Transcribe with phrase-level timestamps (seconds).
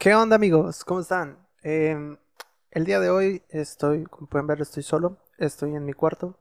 [0.00, 0.82] ¿Qué onda amigos?
[0.82, 1.36] ¿Cómo están?
[1.62, 2.16] Em,
[2.70, 5.18] el día de hoy estoy, como pueden ver, estoy solo.
[5.36, 6.38] Estoy en mi cuarto.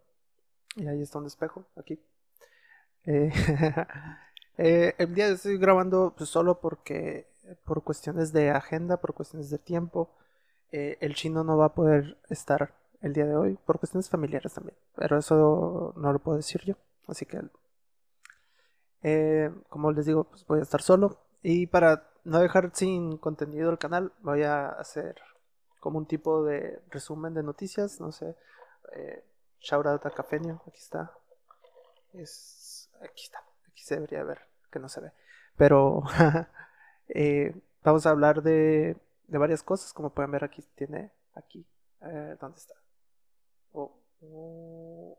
[0.77, 1.99] Y ahí está un espejo, aquí.
[3.03, 3.29] Eh,
[4.57, 7.27] eh, el día de hoy estoy grabando pues, solo porque
[7.65, 10.09] por cuestiones de agenda, por cuestiones de tiempo,
[10.71, 14.53] eh, el chino no va a poder estar el día de hoy, por cuestiones familiares
[14.53, 14.77] también.
[14.95, 16.75] Pero eso no lo puedo decir yo.
[17.07, 17.41] Así que,
[19.67, 21.17] como les digo, pues voy a estar solo.
[21.43, 25.15] Y para no dejar sin contenido el canal, voy a hacer
[25.79, 28.35] como un tipo de resumen de noticias, no sé.
[28.93, 29.23] Eh,
[29.59, 31.11] shout out aquí está.
[32.13, 35.11] Es, aquí está, aquí se debería ver, que no se ve.
[35.57, 36.03] Pero
[37.09, 41.65] eh, vamos a hablar de, de, varias cosas, como pueden ver aquí tiene, aquí,
[42.01, 42.75] eh, ¿dónde está?
[43.73, 43.91] Oh,
[44.21, 45.17] oh.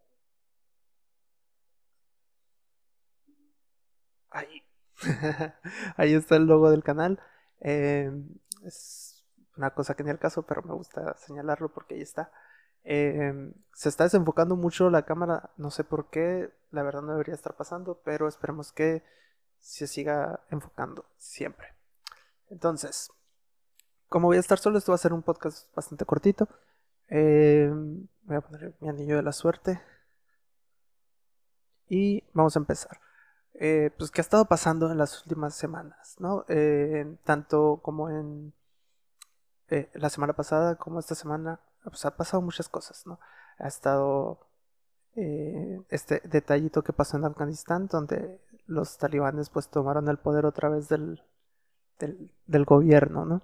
[4.30, 4.62] Ahí,
[5.96, 7.20] Ahí está el logo del canal.
[7.60, 8.28] Em,
[8.64, 9.24] es
[9.56, 12.32] una cosa que ni al caso, pero me gusta señalarlo porque ahí está.
[12.82, 17.34] Em, se está desenfocando mucho la cámara, no sé por qué, la verdad no debería
[17.34, 19.02] estar pasando, pero esperemos que
[19.58, 21.74] se siga enfocando siempre.
[22.48, 23.10] Entonces,
[24.08, 26.48] como voy a estar solo, esto va a ser un podcast bastante cortito.
[27.08, 29.80] Em, voy a poner mi anillo de la suerte.
[31.88, 33.00] Y vamos a empezar.
[33.54, 36.44] Eh, pues que ha estado pasando en las últimas semanas, ¿no?
[36.48, 38.52] Eh, tanto como en
[39.68, 43.18] eh, la semana pasada como esta semana, pues ha pasado muchas cosas, ¿no?
[43.58, 44.46] Ha estado
[45.90, 50.88] este detallito que pasó en Afganistán, donde los talibanes pues tomaron el poder otra vez
[50.88, 51.22] del,
[51.98, 53.42] del, gobierno, ¿no?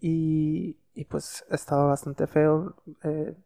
[0.00, 2.74] Y, y, pues estaba bastante feo.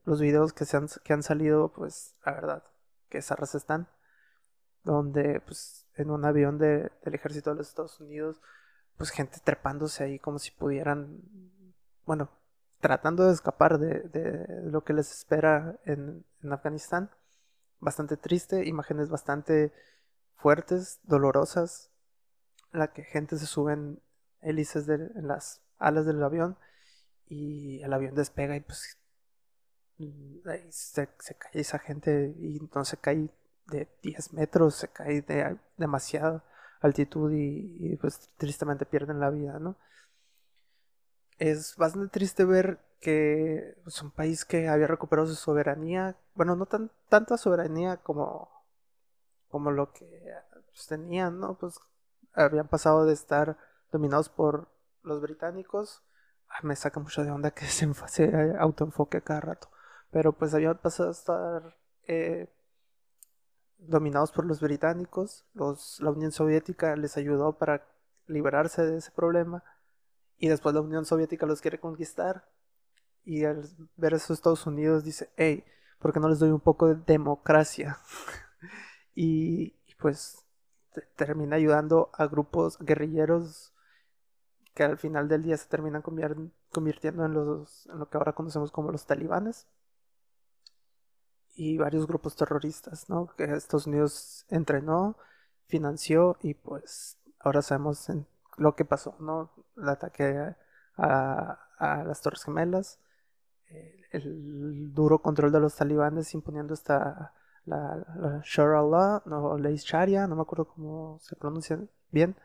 [0.04, 2.64] los videos que, se han, que han salido, pues la verdad,
[3.08, 3.86] que zarras están
[4.84, 8.40] donde pues en un avión de, del ejército de los Estados Unidos,
[8.96, 11.20] pues gente trepándose ahí como si pudieran,
[12.06, 12.30] bueno,
[12.80, 17.10] tratando de escapar de, lo que les espera en, en, Afganistán.
[17.78, 19.72] Bastante triste, imágenes bastante
[20.36, 21.90] fuertes, dolorosas,
[22.72, 24.00] la que gente se sube en
[24.42, 26.56] hélices de, en las alas del avión
[27.26, 28.98] y el avión despega y pues
[30.46, 33.30] ahí se, se cae esa gente y entonces cae
[33.70, 36.44] de 10 metros, se cae de demasiada
[36.80, 39.76] altitud y, pues tristemente pierden la vida, ¿no?
[41.38, 46.54] Es bastante triste ver que es pues, un país que había recuperado su soberanía, bueno,
[46.56, 48.50] no tan tanta soberanía como
[49.48, 50.34] como lo que
[50.68, 51.58] pues, tenían, ¿no?
[51.58, 51.78] Pues
[52.34, 53.56] habían pasado de estar
[53.90, 54.68] dominados por
[55.02, 56.02] los británicos.
[56.48, 59.68] Ah, me saca mucho de onda que se, se autoenfoque cada rato.
[60.10, 61.76] Pero pues habían pasado a estar
[62.06, 62.48] eh,
[63.86, 67.86] dominados por los británicos, los, la Unión Soviética les ayudó para
[68.26, 69.64] liberarse de ese problema
[70.38, 72.48] y después la Unión Soviética los quiere conquistar
[73.24, 75.64] y al ver eso Estados Unidos dice, hey,
[75.98, 77.98] ¿por qué no les doy un poco de democracia?
[79.14, 80.46] y, pues
[81.14, 83.74] termina ayudando a grupos guerrilleros
[84.74, 86.02] que al final del día se terminan
[86.70, 89.68] convirtiendo en, los, en lo que ahora conocemos como los talibanes
[91.60, 93.26] y varios grupos terroristas, ¿no?
[93.36, 95.18] Que Estados Unidos entrenó,
[95.66, 98.10] financió y pues ahora sabemos
[98.56, 99.50] lo que pasó, ¿no?
[99.76, 100.54] El ataque
[100.96, 102.98] a, las Torres Gemelas,
[104.10, 107.34] el, duro control de los talibanes imponiendo esta
[107.66, 108.80] la, la Shara
[109.26, 111.78] no ley Sharia, no me acuerdo cómo se pronuncia
[112.10, 112.36] bien,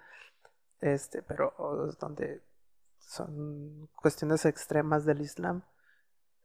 [0.82, 1.53] este, pero
[2.02, 2.42] donde
[3.00, 5.64] son cuestiones extremas del Islam,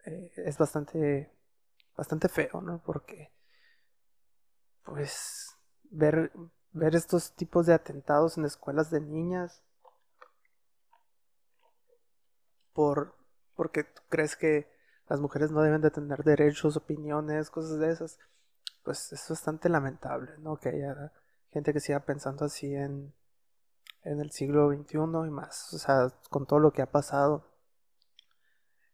[0.06, 1.32] eh, es bastante
[2.00, 2.82] bastante feo, ¿no?
[2.82, 3.30] Porque,
[4.84, 5.54] pues,
[5.90, 6.32] ver,
[6.72, 9.62] ver estos tipos de atentados en escuelas de niñas
[12.72, 13.14] por,
[13.54, 14.66] porque crees que
[15.08, 18.18] las mujeres no deben de tener derechos, opiniones, cosas de esas,
[18.82, 20.56] pues es bastante lamentable, ¿no?
[20.56, 21.12] Que haya
[21.50, 23.12] gente que siga pensando así en,
[24.04, 24.96] en el siglo XXI
[25.26, 27.44] y más, o sea, con todo lo que ha pasado.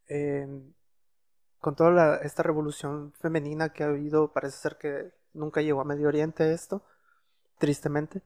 [0.09, 0.75] Eh,
[1.61, 6.09] con toda esta revolución femenina que ha habido, parece ser que nunca llegó a Medio
[6.09, 6.83] Oriente esto,
[7.59, 8.23] tristemente.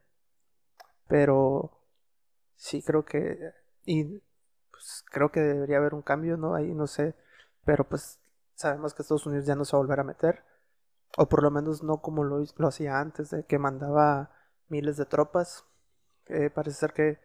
[1.08, 1.70] Pero
[2.56, 3.52] sí creo que,
[3.84, 4.20] y
[4.70, 6.54] pues creo que debería haber un cambio, ¿no?
[6.54, 7.14] Ahí no sé,
[7.64, 8.20] pero pues
[8.54, 10.44] sabemos que Estados Unidos ya no se va a volver a meter,
[11.16, 14.30] o por lo menos no como lo, lo hacía antes, de que mandaba
[14.68, 15.64] miles de tropas.
[16.54, 17.18] parece ser que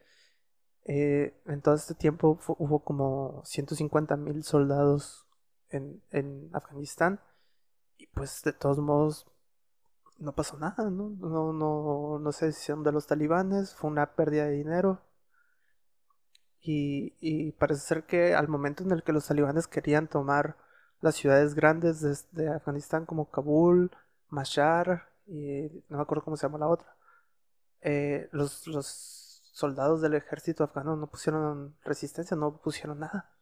[0.86, 5.25] eh, en todo este tiempo hubo como 150 mil soldados
[5.70, 7.20] en, Afganistán
[7.98, 9.26] y pues de todos modos
[10.18, 11.10] no pasó nada, ¿no?
[11.10, 15.02] No, no, no se decisión de los talibanes, fue una pérdida de dinero
[16.62, 20.58] Y, parece ser que al momento en el que los talibanes querían tomar
[21.02, 22.02] las ciudades grandes
[22.34, 23.92] de, Afganistán como Kabul,
[24.30, 26.96] Mashar y no me acuerdo cómo se llama la otra,
[27.82, 29.16] eh, los, los
[29.54, 33.35] soldados del ejército afgano no pusieron resistencia, no pusieron nada.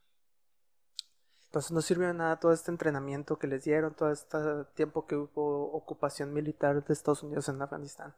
[1.54, 4.40] Entonces no sirvió de nada todo este entrenamiento que les dieron, todo este
[4.74, 8.16] tiempo que hubo ocupación militar de Estados Unidos en Afganistán.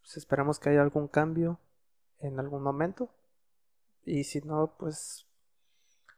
[0.00, 1.58] Pues esperamos que haya algún cambio
[2.20, 3.10] en algún momento.
[4.04, 5.26] Y si no, pues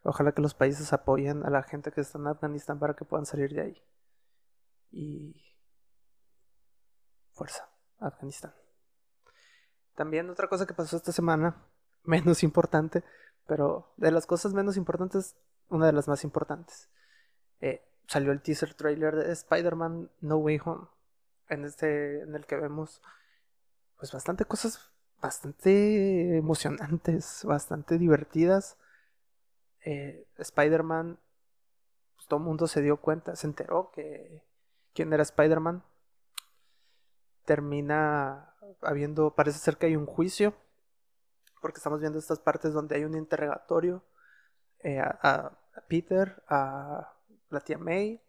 [0.03, 3.25] ojalá que los países apoyen a la gente que está en Afganistán para que puedan
[3.25, 3.83] salir de ahí.
[4.91, 5.57] Y
[7.33, 7.71] fuerza,
[8.01, 8.53] Afganistán.
[9.95, 11.65] También otra cosa que pasó esta semana,
[12.05, 13.03] menos importante,
[13.47, 15.37] pero de las cosas menos importantes,
[15.69, 16.89] una de las más importantes.
[17.61, 20.87] Eh, salió el teaser trailer de Spider-Man No Way Home,
[21.49, 23.03] en este, en el que vemos
[23.97, 24.91] pues bastante cosas
[25.21, 28.77] bastante emocionantes, bastante divertidas.
[29.85, 31.19] Eh, Spider-Man,
[32.17, 34.43] pues todo el mundo se dio cuenta, se enteró que
[34.95, 35.83] quién era Spider-Man.
[37.45, 40.55] Termina habiendo, parece ser que hay un juicio,
[41.61, 44.03] porque estamos viendo estas partes donde hay un interrogatorio
[44.81, 45.59] eh, a,
[45.89, 47.13] Peter, a
[47.51, 48.21] la tía May,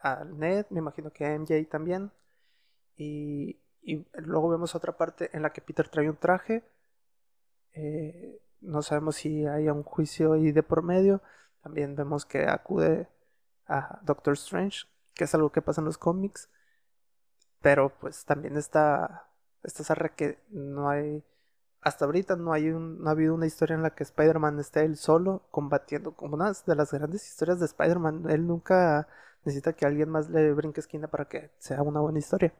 [0.00, 2.12] a Ned, me imagino que a MJ también.
[2.96, 3.60] Y,
[4.14, 6.64] luego vemos otra parte en la que Peter trae un traje.
[7.72, 11.22] Eh, no sabemos si hay un juicio ahí de por medio.
[11.62, 13.08] También vemos que acude
[13.66, 16.50] a Doctor Strange, que es algo que pasa en los cómics.
[17.60, 19.30] Pero pues también está,
[19.62, 21.24] esta zarra que no hay,
[21.84, 24.84] hasta ahorita no, hay un, no ha habido una historia en la que Spider-Man esté
[24.84, 28.30] él solo combatiendo, como una de las grandes historias de Spider-Man.
[28.30, 29.06] Él nunca
[29.44, 32.54] necesita que alguien más le brinque esquina para que sea una buena historia.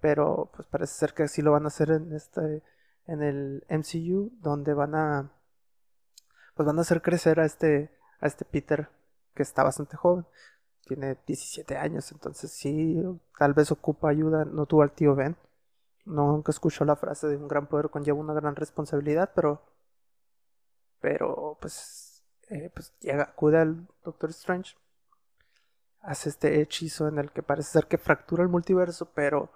[0.00, 2.62] Pero pues parece ser que así lo van a hacer en este
[3.06, 5.32] en el MCU donde van a
[6.54, 7.90] pues van a hacer crecer a este
[8.20, 8.88] a este Peter
[9.34, 10.26] que está bastante joven.
[10.86, 13.00] Tiene 17 años, entonces sí,
[13.38, 14.44] tal vez ocupa ayuda.
[14.44, 15.36] No tuvo al tío Ben.
[16.08, 19.62] No, nunca escuchó la frase de un gran poder conlleva una gran responsabilidad, pero
[21.00, 24.74] pero pues eh, pues llega acude al Doctor Strange
[26.00, 29.50] hace este hechizo en el que parece ser que fractura el multiverso, pero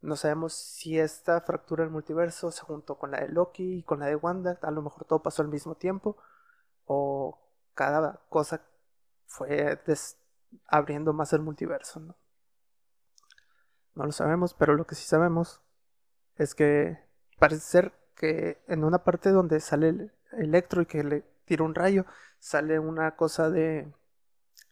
[0.00, 4.00] no sabemos si esta fractura del multiverso se juntó con la de Loki y con
[4.00, 4.58] la de Wanda.
[4.62, 6.16] A lo mejor todo pasó al mismo tiempo.
[6.86, 7.38] O
[7.74, 8.62] cada cosa
[9.26, 9.78] fue
[10.68, 12.00] abriendo más el multiverso.
[12.00, 12.16] ¿no?
[13.94, 15.60] no lo sabemos, pero lo que sí sabemos
[16.38, 16.98] es que
[17.38, 21.74] parece ser que en una parte donde sale el Electro y que le tira un
[21.74, 22.04] rayo,
[22.38, 23.92] sale una cosa de,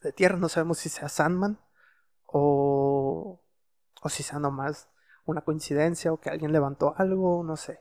[0.02, 0.36] de tierra.
[0.36, 1.58] No sabemos si sea Sandman
[2.26, 3.40] o,
[4.02, 4.88] o si sea nomás
[5.24, 7.80] una coincidencia o que alguien levantó algo, no sé.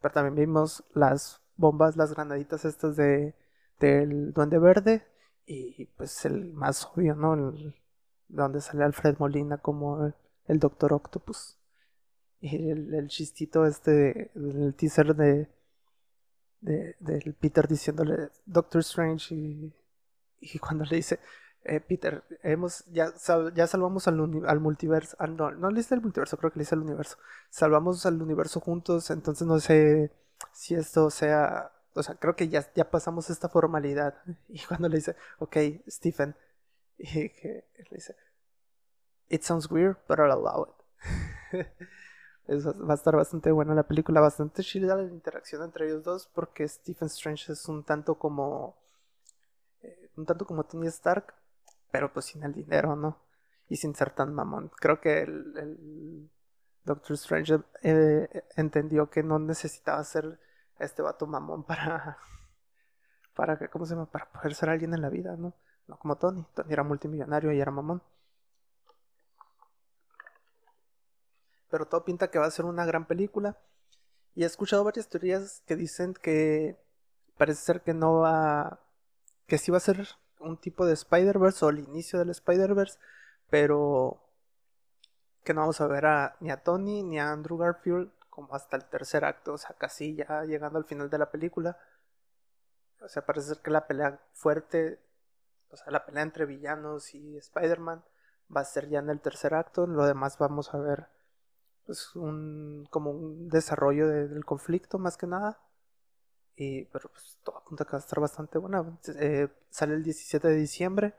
[0.00, 3.34] Pero también vimos las bombas, las granaditas estas de
[3.80, 5.06] del Duende Verde
[5.46, 7.34] y pues el más obvio, ¿no?
[7.34, 7.74] El,
[8.28, 10.12] donde sale Alfred Molina como
[10.46, 11.57] el, Doctor Octopus.
[12.40, 15.48] Y el, chistito este del teaser de,
[16.60, 21.18] de, del Peter diciéndole Doctor Strange y, cuando le dice
[21.64, 23.12] eh, Peter, hemos, ya,
[23.54, 25.16] ya salvamos al, al multiverso.
[25.18, 27.18] Ah, no, no le hice el multiverso, creo que le hice el universo.
[27.50, 30.12] Salvamos al universo juntos, entonces no sé
[30.52, 31.72] si esto sea.
[31.94, 34.14] O sea, creo que ya, ya pasamos esta formalidad.
[34.48, 35.56] Y cuando le dice, ok,
[35.88, 36.36] Stephen,
[36.96, 38.14] y que le dice,
[39.30, 41.66] It sounds weird, but I'll allow it.
[42.48, 46.66] va a estar bastante buena la película, bastante chida la interacción entre ellos dos, porque
[46.66, 48.76] Stephen Strange es un tanto como.
[49.82, 51.34] Eh, un tanto como Tony Stark,
[51.90, 53.18] pero pues sin el dinero, ¿no?
[53.68, 54.70] Y sin ser tan mamón.
[54.80, 56.30] Creo que el,
[56.84, 60.40] Doctor Strange eh, entendió que no necesitaba ser
[60.78, 62.16] este vato mamón para,
[63.34, 64.06] para ¿cómo se llama?
[64.06, 65.52] Para poder ser alguien en la vida, ¿no?
[65.86, 66.46] No como Tony.
[66.54, 68.02] Tony era multimillonario y era mamón.
[71.70, 73.56] Pero todo pinta que va a ser una gran película.
[74.34, 76.78] Y he escuchado varias teorías que dicen que
[77.36, 78.80] parece ser que no va.
[79.46, 80.08] que sí va a ser
[80.40, 82.98] un tipo de Spider-Verse o el inicio del Spider-Verse,
[83.50, 84.22] pero
[85.44, 88.76] que no vamos a ver a, ni a Tony ni a Andrew Garfield como hasta
[88.76, 91.78] el tercer acto, o sea, casi ya llegando al final de la película.
[93.00, 95.00] O sea, parece ser que la pelea fuerte,
[95.70, 98.04] o sea, la pelea entre villanos y Spider-Man
[98.54, 99.86] va a ser ya en el tercer acto.
[99.86, 101.08] Lo demás vamos a ver
[101.88, 105.58] pues un como un desarrollo del conflicto más que nada.
[106.56, 108.98] Y, pero pues todo apunta que va a estar bastante buena.
[109.20, 111.14] Eh, sale el 17 de diciembre.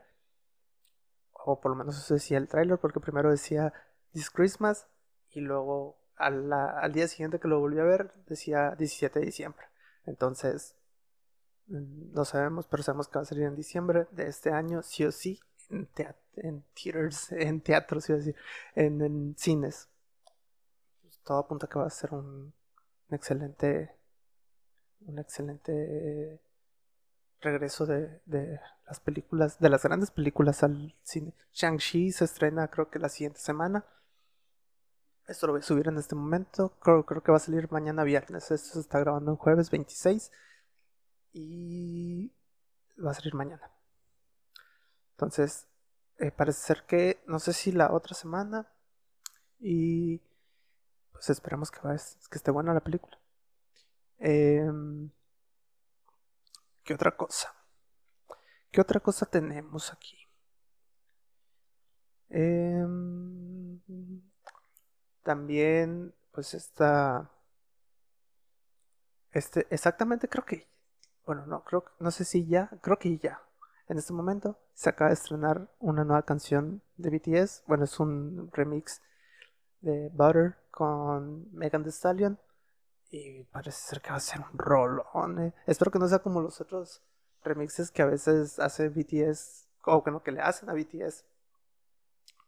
[1.32, 3.72] O por lo menos eso decía el tráiler, porque primero decía
[4.12, 4.86] This Christmas.
[5.30, 9.66] Y luego al día siguiente que lo volví a ver, decía 17 de diciembre.
[10.06, 10.76] Entonces,
[11.68, 15.12] No sabemos, pero sabemos que va a salir en diciembre de este año, sí o
[15.12, 15.88] sí, en,
[16.36, 18.34] en theaters, en teatros, sí o sí,
[18.74, 19.88] en, en cines.
[21.30, 22.52] Todo apunta que va a ser un,
[23.08, 23.96] excelente,
[25.02, 26.42] un excelente
[27.40, 31.32] regreso de, de, las películas, de las grandes películas al cine.
[31.52, 33.84] Shang-Chi se estrena creo que la siguiente semana.
[35.28, 36.76] Esto lo voy a subir en este momento.
[36.80, 38.50] Creo, creo que va a salir mañana viernes.
[38.50, 40.32] Esto se está grabando en jueves 26.
[41.32, 42.32] Y
[42.98, 43.70] va a salir mañana.
[45.12, 45.68] Entonces,
[46.18, 48.66] eh, parece ser que, no sé si la otra semana.
[49.60, 50.22] Y
[51.20, 53.18] pues esperamos que, va, que esté buena la película.
[54.20, 54.66] Eh,
[56.82, 57.54] ¿Qué otra cosa?
[58.70, 60.16] ¿Qué otra cosa tenemos aquí?
[62.30, 63.82] Em,
[65.22, 67.30] también, pues está...
[69.32, 70.66] Este, exactamente creo que...
[71.26, 73.42] Bueno, no, creo, no sé si ya, creo que ya.
[73.88, 77.64] En este momento se acaba de estrenar una nueva canción de BTS.
[77.66, 79.02] Bueno, es un remix
[79.82, 82.38] de Butter con Megan Thee Stallion.
[83.10, 85.38] Y parece ser que va a ser un rolón.
[85.40, 85.54] Eh.
[85.66, 87.02] Espero que no sea como los otros
[87.42, 91.24] remixes que a veces hace BTS, o que no, que le hacen a BTS.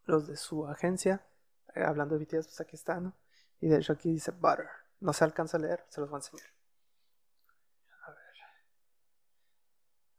[0.04, 1.26] Los de su agencia.
[1.74, 3.14] Eh, hablando de BTS, pues aquí está, ¿no?
[3.60, 4.68] Y de hecho aquí dice Butter.
[5.00, 6.46] No se alcanza a leer, se los voy a enseñar.
[8.06, 8.36] A ver.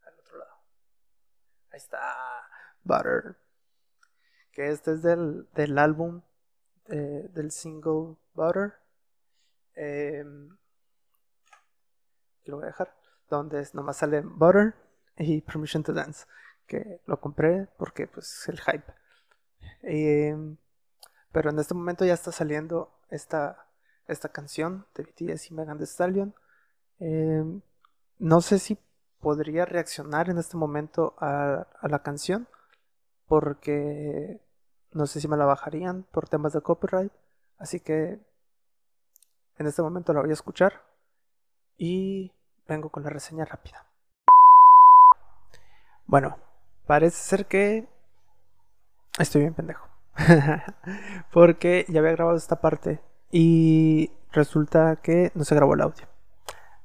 [0.06, 0.56] Al otro lado.
[1.72, 2.00] Ahí está.
[2.84, 3.38] Butter.
[4.52, 6.22] Que este es del, del álbum
[6.88, 8.74] del single Butter
[9.76, 10.24] eh,
[12.46, 12.94] lo voy a dejar.
[13.30, 14.76] Donde nomás sale Butter
[15.18, 16.26] y Permission to Dance.
[16.68, 18.94] Que lo compré porque pues el hype.
[19.82, 20.58] Em,
[21.32, 23.68] pero en este momento ya está saliendo esta,
[24.08, 26.36] esta canción de BTS y Megan Thee Stallion.
[27.00, 27.62] Em,
[28.20, 28.78] no sé si
[29.20, 32.48] podría reaccionar en este momento a, la canción
[33.28, 34.42] porque
[34.94, 37.12] no sé si me la bajarían por temas de copyright.
[37.58, 38.20] Así que
[39.58, 40.82] en este momento la voy a escuchar
[41.78, 42.32] y
[42.68, 43.86] vengo con la reseña rápida.
[46.06, 46.38] Bueno,
[46.86, 47.88] parece ser que
[49.20, 49.88] estoy bien pendejo.
[51.32, 56.08] Porque ya había grabado esta parte y resulta que no se grabó el audio.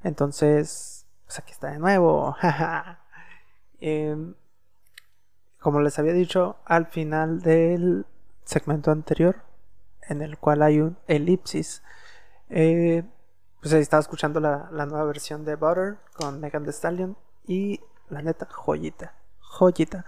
[0.03, 2.37] Entonces, pues aquí está de nuevo.
[3.81, 4.35] Em,
[5.61, 8.07] como les había dicho al final del
[8.45, 9.37] segmento anterior,
[10.09, 11.83] en el cual hay un elipsis
[12.51, 13.05] eh,
[13.61, 18.47] pues estaba escuchando la, nueva versión de Butter con Megan Thee Stallion y la neta,
[18.51, 20.05] joyita, joyita.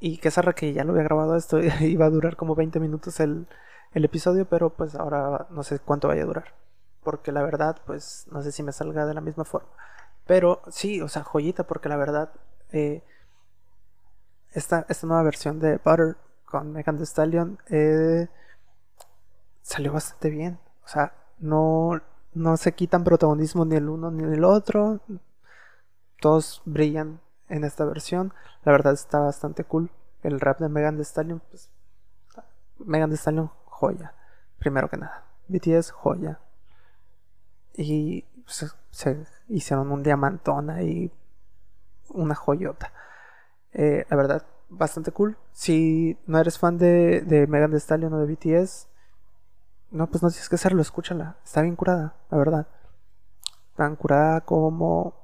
[0.00, 3.20] Y que zarra que ya lo había grabado esto, iba a durar como 20 minutos
[3.20, 3.46] el,
[3.92, 6.54] episodio, pero pues ahora no sé cuánto vaya a durar.
[7.02, 9.68] Porque la verdad, pues no sé si me salga de la misma forma.
[10.26, 12.30] Pero sí, o sea, joyita, porque la verdad,
[12.72, 13.02] eh,
[14.56, 18.26] esta, esta nueva versión de Butter con Megan Thee Stallion eh,
[19.60, 20.58] salió bastante bien.
[20.82, 22.00] O sea, no,
[22.32, 25.00] no se quitan protagonismo ni el uno ni el otro.
[26.20, 27.20] Todos brillan
[27.50, 28.32] en esta versión.
[28.64, 29.90] La verdad está bastante cool.
[30.22, 31.68] El rap de Megan Thee Stallion, pues,
[32.78, 34.14] Megan Thee Stallion, joya.
[34.58, 35.24] Primero que nada.
[35.48, 36.40] BTS, joya.
[37.74, 41.12] Y se, hicieron un diamantón ahí.
[42.08, 42.90] Una joyota.
[43.78, 45.36] Eh, la verdad, bastante cool.
[45.52, 48.88] Si no eres fan de, de Megan Thee Stallion o de BTS,
[49.90, 51.36] no, pues no tienes que hacerlo, escúchala.
[51.44, 52.66] Está bien curada, la verdad.
[53.76, 55.14] Tan curada como,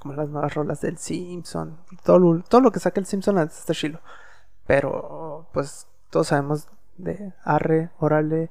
[0.00, 1.76] como las nuevas rolas del Simpson.
[2.04, 4.00] Todo todo lo que saca el Simpson está chilo.
[4.66, 8.50] Pero, pues, todos sabemos de Arre, Orale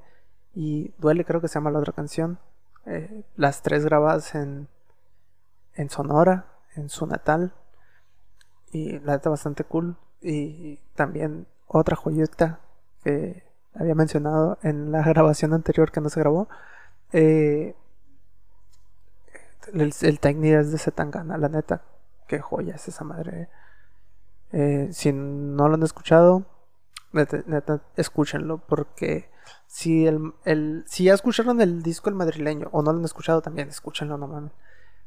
[0.54, 2.39] y Duele, creo que se llama la otra canción.
[2.86, 4.68] Eh, las tres grabadas en,
[5.74, 7.54] en Sonora, en su natal.
[8.71, 9.95] Y la neta bastante cool.
[10.21, 12.59] Y también otra joyeta
[13.03, 13.43] que
[13.74, 16.47] había mencionado en la grabación anterior que no se grabó.
[17.13, 17.75] Eh,
[19.74, 21.81] el, el es de Zetangana, la neta.
[22.27, 23.50] Qué joya es esa madre.
[24.51, 26.45] Eh, si no lo han escuchado,
[27.12, 29.29] neta, escúchenlo porque
[29.65, 33.41] si el, el, si ya escucharon el disco el madrileño o no lo han escuchado
[33.41, 34.51] también escúchenlo no mames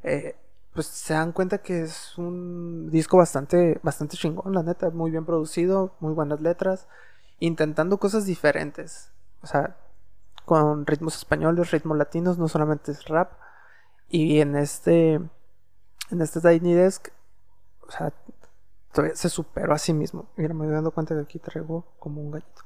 [0.03, 0.37] eh,
[0.75, 5.25] pues se dan cuenta que es un disco bastante bastante chingón la neta muy bien
[5.25, 6.87] producido muy buenas letras
[7.41, 9.11] intentando cosas diferentes.
[9.43, 9.77] O sea,
[10.45, 13.33] con ritmos españoles, ritmos latinos, no solamente es rap.
[14.09, 17.09] Y en este, en este Tiny Desk,
[17.87, 18.13] o sea,
[18.93, 20.29] todavía se superó a sí mismo.
[20.37, 22.63] Mira, me voy dando cuenta que aquí traigo como un gallito.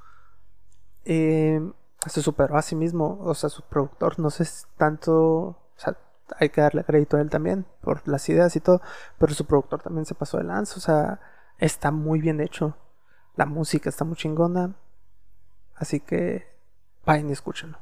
[1.05, 1.61] Eh,
[2.07, 4.45] se superó a sí mismo, o sea, su productor, no sé
[4.77, 5.97] tanto, o sea,
[6.39, 8.81] hay que darle crédito a él también por las ideas y todo,
[9.19, 11.21] pero su productor también se pasó de lanza, o sea,
[11.59, 12.77] está muy bien hecho,
[13.37, 14.75] la música está muy chingona,
[15.77, 16.47] así que
[17.05, 17.79] vayan y escúchenlo.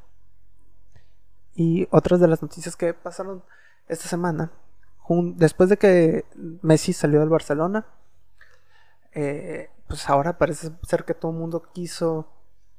[1.54, 3.44] Y otras de las noticias que pasaron
[3.88, 4.50] esta semana,
[5.36, 6.24] después de que
[6.62, 7.86] Messi salió del Barcelona,
[9.12, 12.28] eh, pues ahora parece ser que todo el mundo quiso,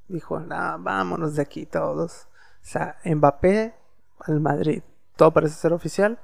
[0.07, 2.27] dijo, vámonos de aquí todos.
[2.61, 3.75] O sea, Mbappé
[4.19, 4.81] al Madrid,
[5.15, 6.19] todo parece ser oficial.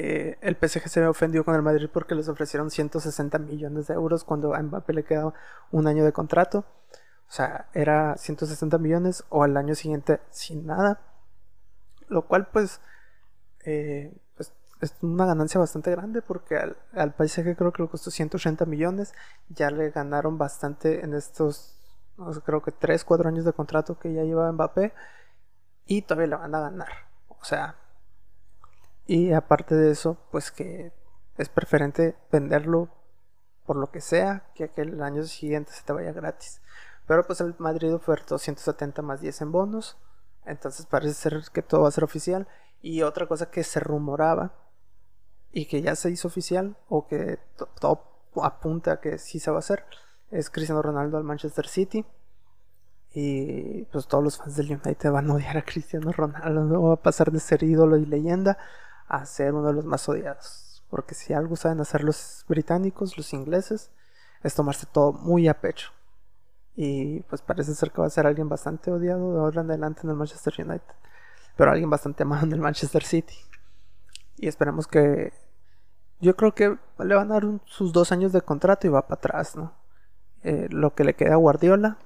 [0.00, 4.22] Eh, el PSG se ofendió con el Madrid porque les ofrecieron 160 millones de euros
[4.22, 5.34] cuando a Mbappé le quedaba
[5.72, 6.64] un año de contrato.
[7.28, 11.00] O sea, era 160 millones o al año siguiente sin nada.
[12.08, 12.80] Lo cual pues,
[13.64, 18.10] eh, pues es una ganancia bastante grande porque al, al PSG creo que le costó
[18.10, 19.14] 180 millones.
[19.48, 21.76] Ya le ganaron bastante en estos,
[22.44, 24.92] creo que 3, 4 años de contrato que ya lleva Mbappé.
[25.86, 27.07] Y todavía le van a ganar.
[27.40, 27.76] O sea,
[29.06, 30.92] y aparte de eso, pues que
[31.36, 32.88] es preferente venderlo
[33.64, 36.60] por lo que sea que el año siguiente se te vaya gratis.
[37.06, 39.96] Pero pues el Madrid ofertó 170 más 10 en bonos.
[40.44, 42.46] Entonces parece ser que todo va a ser oficial.
[42.82, 44.52] Y otra cosa que se rumoraba
[45.50, 47.38] y que ya se hizo oficial o que
[47.80, 48.04] todo
[48.42, 49.84] apunta a que sí se va a hacer
[50.30, 52.04] es Cristiano Ronaldo al Manchester City.
[53.14, 56.82] Y pues todos los fans del United van a odiar a Cristiano Ronaldo.
[56.82, 58.58] Va a pasar de ser ídolo y leyenda
[59.08, 60.84] a ser uno de los más odiados.
[60.90, 63.90] Porque si algo saben hacer los británicos, los ingleses,
[64.42, 65.90] es tomarse todo muy a pecho.
[66.76, 70.02] Y pues parece ser que va a ser alguien bastante odiado de ahora en adelante
[70.04, 70.94] en el Manchester United.
[71.56, 73.34] Pero alguien bastante amado en el Manchester City.
[74.36, 75.32] Y esperemos que.
[76.20, 79.18] Yo creo que le van a dar sus dos años de contrato y va para
[79.18, 79.72] atrás, ¿no?
[80.42, 81.98] Eh, lo que le queda a Guardiola.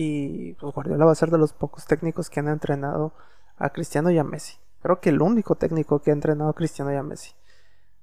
[0.00, 3.12] Y pues Guardiola va a ser de los pocos técnicos que han entrenado
[3.56, 4.56] a Cristiano y a Messi.
[4.80, 7.32] Creo que el único técnico que ha entrenado a Cristiano y a Messi.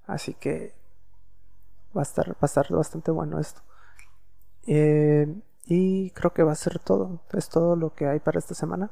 [0.05, 0.75] Así que
[1.95, 3.61] va a estar, va a estar bastante bueno esto.
[4.67, 7.21] Eh, y creo que va a ser todo.
[7.31, 8.91] Es todo lo que hay para esta semana.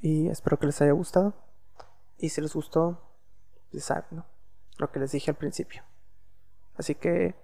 [0.00, 1.34] Y espero que les haya gustado.
[2.16, 3.02] Y si les gustó,
[3.70, 4.24] ya saben.
[4.78, 5.82] Lo que les dije al principio.
[6.78, 7.34] Así que,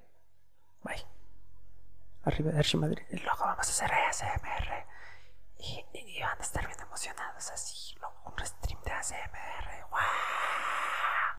[0.82, 1.11] bye.
[2.24, 3.02] Arriba de Madrid.
[3.10, 4.86] Y luego vamos a hacer ASMR.
[5.58, 7.94] Y, van a estar bien emocionados así.
[7.98, 9.90] Luego un stream de ASMR.
[9.90, 10.41] ¡Wow!